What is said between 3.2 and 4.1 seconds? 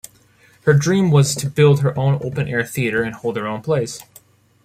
her own plays.